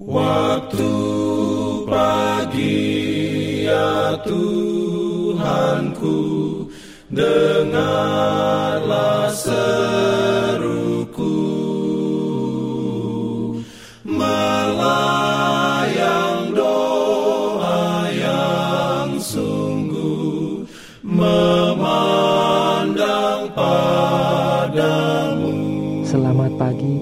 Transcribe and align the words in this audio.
Waktu 0.00 0.88
pagi 1.84 2.88
ya 3.68 4.16
Tuhanku 4.24 6.16
Dengarlah 7.12 8.80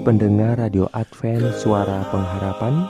pendengar 0.09 0.57
Radio 0.57 0.89
Advent 0.97 1.53
Suara 1.61 2.01
Pengharapan 2.09 2.81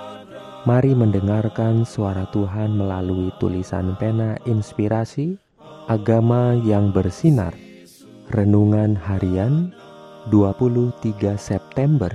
Mari 0.64 0.96
mendengarkan 0.96 1.84
suara 1.84 2.24
Tuhan 2.32 2.80
melalui 2.80 3.28
tulisan 3.44 3.92
pena 4.00 4.40
inspirasi 4.48 5.36
Agama 5.92 6.56
yang 6.64 6.96
bersinar. 6.96 7.52
Renungan 8.32 8.96
harian 8.96 9.76
23 10.32 11.36
September 11.36 12.08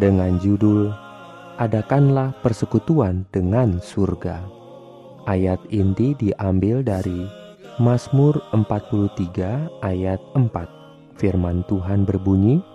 Dengan 0.00 0.40
judul 0.40 0.88
Adakanlah 1.60 2.32
persekutuan 2.40 3.28
dengan 3.36 3.84
surga. 3.84 4.40
Ayat 5.28 5.60
inti 5.68 6.16
diambil 6.16 6.80
dari 6.80 7.28
Mazmur 7.76 8.40
43 8.56 9.84
ayat 9.84 10.24
4 10.32 11.20
Firman 11.20 11.68
Tuhan 11.68 12.08
berbunyi, 12.08 12.71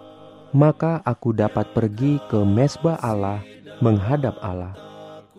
maka 0.58 1.06
aku 1.06 1.38
dapat 1.38 1.70
pergi 1.78 2.18
ke 2.26 2.42
mesbah 2.42 2.98
Allah 2.98 3.46
menghadap 3.78 4.42
Allah, 4.42 4.74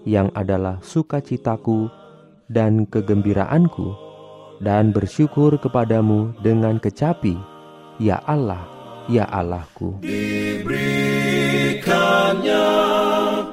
yang 0.06 0.30
adalah 0.30 0.78
sukacitaku 0.78 1.90
dan 2.46 2.86
kegembiraanku, 2.86 3.98
dan 4.62 4.94
bersyukur 4.94 5.58
kepadamu 5.58 6.38
dengan 6.38 6.78
kecapi, 6.78 7.34
ya 7.98 8.22
Allah, 8.30 8.62
ya 9.10 9.26
Allahku. 9.26 10.06
Diberikannya 10.06 12.70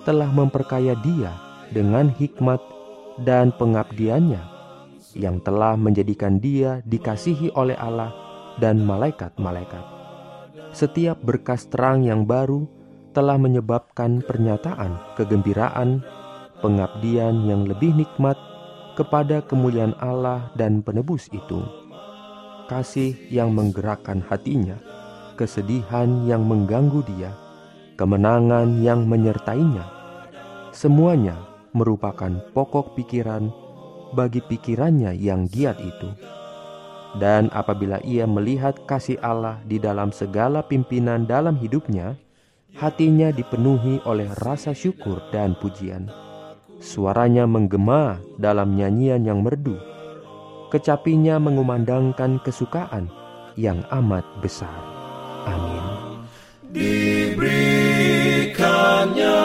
telah 0.06 0.30
memperkaya 0.30 0.94
dia 1.02 1.34
dengan 1.74 2.14
hikmat 2.14 2.62
dan 3.26 3.50
pengabdiannya 3.56 4.44
yang 5.16 5.40
telah 5.42 5.80
menjadikan 5.80 6.38
dia 6.38 6.84
dikasihi 6.86 7.56
oleh 7.56 7.74
Allah 7.80 8.12
dan 8.60 8.84
malaikat-malaikat. 8.84 9.82
Setiap 10.76 11.24
berkas 11.24 11.72
terang 11.72 12.04
yang 12.04 12.28
baru 12.28 12.68
telah 13.16 13.40
menyebabkan 13.40 14.20
pernyataan 14.20 15.16
kegembiraan, 15.16 16.04
pengabdian 16.60 17.48
yang 17.48 17.64
lebih 17.64 17.96
nikmat 17.96 18.36
kepada 18.96 19.44
kemuliaan 19.44 19.94
Allah 20.00 20.50
dan 20.56 20.80
penebus 20.80 21.28
itu. 21.36 21.62
Kasih 22.66 23.14
yang 23.30 23.54
menggerakkan 23.54 24.24
hatinya, 24.26 24.80
kesedihan 25.38 26.26
yang 26.26 26.48
mengganggu 26.48 27.04
dia, 27.06 27.36
kemenangan 28.00 28.82
yang 28.82 29.06
menyertainya. 29.06 29.86
Semuanya 30.74 31.38
merupakan 31.76 32.32
pokok 32.56 32.98
pikiran 32.98 33.52
bagi 34.16 34.42
pikirannya 34.42 35.14
yang 35.14 35.46
giat 35.46 35.78
itu. 35.84 36.10
Dan 37.16 37.48
apabila 37.54 38.02
ia 38.04 38.26
melihat 38.28 38.76
kasih 38.90 39.22
Allah 39.24 39.62
di 39.64 39.80
dalam 39.80 40.10
segala 40.12 40.66
pimpinan 40.66 41.24
dalam 41.24 41.56
hidupnya, 41.56 42.18
hatinya 42.76 43.32
dipenuhi 43.32 44.04
oleh 44.04 44.28
rasa 44.44 44.76
syukur 44.76 45.24
dan 45.32 45.56
pujian 45.56 46.25
Suaranya 46.86 47.50
menggema 47.50 48.22
dalam 48.38 48.78
nyanyian 48.78 49.26
yang 49.26 49.42
merdu. 49.42 49.74
Kecapinya 50.70 51.42
mengumandangkan 51.42 52.38
kesukaan 52.46 53.10
yang 53.58 53.82
amat 53.90 54.22
besar. 54.38 54.70
Amin. 55.50 55.82
Diberikannya 56.70 59.42